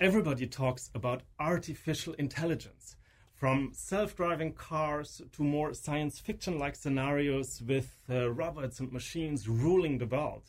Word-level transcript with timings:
Everybody 0.00 0.46
talks 0.46 0.88
about 0.94 1.24
artificial 1.38 2.14
intelligence, 2.14 2.96
from 3.34 3.72
self 3.74 4.16
driving 4.16 4.54
cars 4.54 5.20
to 5.32 5.42
more 5.42 5.74
science 5.74 6.18
fiction 6.18 6.58
like 6.58 6.74
scenarios 6.74 7.60
with 7.60 7.94
uh, 8.08 8.30
robots 8.30 8.80
and 8.80 8.90
machines 8.90 9.46
ruling 9.46 9.98
the 9.98 10.06
world. 10.06 10.44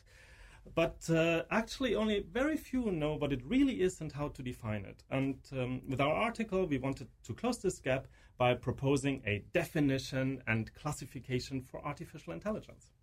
But 0.74 1.10
uh, 1.10 1.44
actually, 1.52 1.96
only 1.96 2.22
very 2.32 2.56
few 2.56 2.92
know 2.92 3.16
what 3.16 3.34
it 3.34 3.44
really 3.46 3.82
is 3.82 4.00
and 4.00 4.10
how 4.14 4.30
to 4.30 4.42
define 4.42 4.86
it. 4.86 5.04
And 5.10 5.36
um, 5.52 5.82
with 5.86 6.00
our 6.00 6.14
article, 6.14 6.66
we 6.66 6.78
wanted 6.78 7.10
to 7.26 7.34
close 7.34 7.58
this 7.58 7.80
gap 7.80 8.08
by 8.38 8.54
proposing 8.54 9.22
a 9.28 9.44
definition 9.52 10.42
and 10.48 10.74
classification 10.76 11.62
for 11.62 11.86
artificial 11.86 12.32
intelligence. 12.32 12.94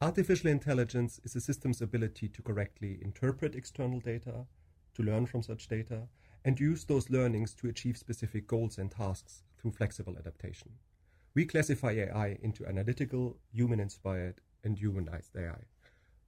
Artificial 0.00 0.50
intelligence 0.50 1.18
is 1.24 1.34
a 1.34 1.40
system's 1.40 1.82
ability 1.82 2.28
to 2.28 2.42
correctly 2.42 3.00
interpret 3.02 3.56
external 3.56 3.98
data, 3.98 4.46
to 4.98 5.04
learn 5.04 5.26
from 5.26 5.42
such 5.42 5.68
data, 5.68 6.08
and 6.44 6.58
use 6.58 6.84
those 6.84 7.10
learnings 7.10 7.54
to 7.54 7.68
achieve 7.68 7.96
specific 7.96 8.46
goals 8.46 8.78
and 8.78 8.90
tasks 8.90 9.42
through 9.56 9.70
flexible 9.70 10.16
adaptation. 10.18 10.72
We 11.34 11.44
classify 11.44 11.92
AI 11.92 12.38
into 12.42 12.66
analytical, 12.66 13.36
human 13.52 13.80
inspired, 13.80 14.40
and 14.64 14.76
humanized 14.76 15.36
AI. 15.36 15.64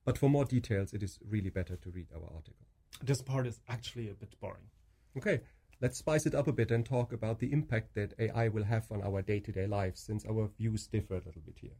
But 0.04 0.18
for 0.18 0.28
more 0.28 0.44
details, 0.44 0.92
it 0.92 1.02
is 1.02 1.18
really 1.28 1.50
better 1.50 1.76
to 1.76 1.90
read 1.90 2.08
our 2.14 2.22
article. 2.34 2.66
This 3.02 3.22
part 3.22 3.46
is 3.46 3.60
actually 3.68 4.08
a 4.08 4.14
bit 4.14 4.34
boring. 4.40 4.70
Okay, 5.16 5.40
let's 5.80 5.98
spice 5.98 6.26
it 6.26 6.34
up 6.34 6.46
a 6.46 6.52
bit 6.52 6.70
and 6.70 6.84
talk 6.84 7.12
about 7.12 7.38
the 7.38 7.52
impact 7.52 7.94
that 7.94 8.14
AI 8.18 8.48
will 8.48 8.64
have 8.64 8.86
on 8.90 9.02
our 9.02 9.22
day 9.22 9.40
to 9.40 9.52
day 9.52 9.66
lives, 9.66 10.00
since 10.00 10.24
our 10.26 10.48
views 10.58 10.86
differ 10.86 11.14
a 11.14 11.22
little 11.26 11.42
bit 11.44 11.58
here. 11.60 11.76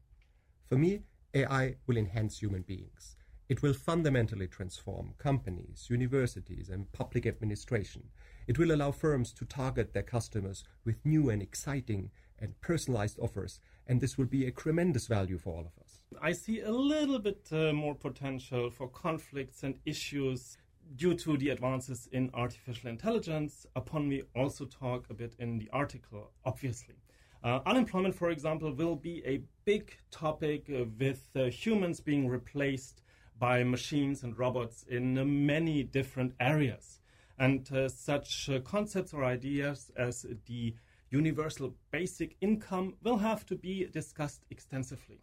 For 0.67 0.77
me, 0.77 1.03
AI 1.35 1.77
will 1.87 1.97
enhance 1.97 2.39
human 2.39 2.63
beings. 2.63 3.17
It 3.51 3.63
will 3.63 3.75
fundamentally 3.75 4.47
transform 4.47 5.15
companies, 5.19 5.89
universities, 5.91 6.69
and 6.69 6.93
public 6.93 7.27
administration. 7.27 8.05
It 8.47 8.61
will 8.61 8.71
allow 8.71 8.93
firms 8.93 9.33
to 9.33 9.45
target 9.45 9.93
their 9.93 10.05
customers 10.05 10.63
with 10.85 11.05
new 11.05 11.31
and 11.31 11.43
exciting 11.43 12.13
and 12.39 12.55
personalized 12.61 13.19
offers, 13.19 13.59
and 13.89 14.01
this 14.01 14.17
will 14.17 14.27
be 14.27 14.47
a 14.47 14.53
tremendous 14.53 15.09
value 15.09 15.37
for 15.37 15.53
all 15.53 15.63
of 15.63 15.83
us. 15.83 16.05
I 16.23 16.31
see 16.31 16.61
a 16.61 16.71
little 16.71 17.19
bit 17.19 17.49
uh, 17.51 17.73
more 17.73 17.97
potential 17.97 18.71
for 18.71 18.87
conflicts 18.87 19.65
and 19.65 19.81
issues 19.85 20.57
due 20.95 21.15
to 21.15 21.37
the 21.37 21.49
advances 21.49 22.09
in 22.13 22.31
artificial 22.35 22.89
intelligence, 22.89 23.67
upon 23.75 24.07
we 24.07 24.23
also 24.37 24.65
talk 24.65 25.07
a 25.11 25.15
bit 25.15 25.35
in 25.41 25.59
the 25.59 25.69
article, 25.73 26.31
obviously. 26.45 26.95
Uh, 27.43 27.59
unemployment, 27.67 28.15
for 28.15 28.31
example, 28.31 28.73
will 28.73 28.95
be 28.95 29.25
a 29.27 29.43
big 29.65 29.93
topic 30.13 30.71
uh, 30.71 30.85
with 31.01 31.29
uh, 31.35 31.47
humans 31.47 31.99
being 31.99 32.29
replaced 32.29 33.03
by 33.41 33.65
machines 33.65 34.23
and 34.23 34.39
robots 34.39 34.85
in 34.89 35.47
many 35.47 35.83
different 35.83 36.35
areas. 36.39 37.01
And 37.39 37.69
uh, 37.73 37.89
such 37.89 38.51
uh, 38.51 38.61
concepts 38.61 39.15
or 39.15 39.25
ideas 39.25 39.91
as 39.97 40.27
the 40.47 40.75
universal 41.11 41.75
basic 41.91 42.37
income 42.41 42.95
will 43.03 43.17
have 43.17 43.45
to 43.47 43.57
be 43.57 43.87
discussed 43.87 44.45
extensively. 44.51 45.23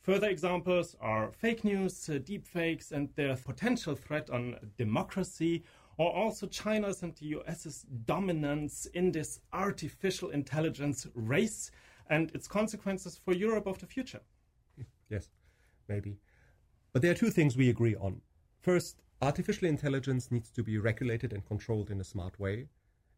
Further 0.00 0.28
examples 0.28 0.96
are 1.00 1.30
fake 1.30 1.62
news, 1.62 2.08
uh, 2.08 2.14
deepfakes, 2.14 2.90
and 2.90 3.08
their 3.14 3.36
potential 3.36 3.94
threat 3.94 4.30
on 4.30 4.56
democracy, 4.76 5.62
or 5.98 6.10
also 6.12 6.46
China's 6.46 7.02
and 7.02 7.14
the 7.16 7.26
US's 7.26 7.84
dominance 8.06 8.86
in 8.86 9.12
this 9.12 9.38
artificial 9.52 10.30
intelligence 10.30 11.06
race 11.14 11.70
and 12.08 12.32
its 12.34 12.48
consequences 12.48 13.16
for 13.16 13.32
Europe 13.32 13.66
of 13.66 13.78
the 13.78 13.86
future. 13.86 14.22
Yes, 15.08 15.28
maybe. 15.86 16.16
But 16.92 17.00
there 17.00 17.10
are 17.10 17.14
two 17.14 17.30
things 17.30 17.56
we 17.56 17.70
agree 17.70 17.96
on. 17.96 18.20
First, 18.60 19.02
artificial 19.22 19.66
intelligence 19.66 20.30
needs 20.30 20.50
to 20.50 20.62
be 20.62 20.76
regulated 20.76 21.32
and 21.32 21.46
controlled 21.46 21.90
in 21.90 22.00
a 22.00 22.04
smart 22.04 22.38
way. 22.38 22.68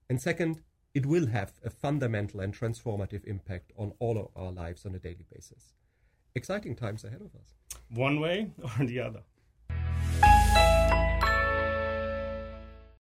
And 0.09 0.21
second, 0.23 0.61
it 0.95 1.07
will 1.07 1.27
have 1.27 1.55
a 1.65 1.71
fundamental 1.71 2.39
and 2.39 2.57
transformative 2.57 3.25
impact 3.25 3.73
on 3.77 3.93
all 3.99 4.17
of 4.17 4.29
our 4.37 4.53
lives 4.53 4.87
on 4.87 4.95
a 4.95 5.01
daily 5.01 5.27
basis. 5.33 5.73
Exciting 6.37 6.77
times 6.77 7.05
ahead 7.05 7.21
of 7.21 7.35
us. 7.35 7.55
One 7.91 8.21
way 8.21 8.53
or 8.63 8.87
the 8.87 9.01
other. 9.01 9.23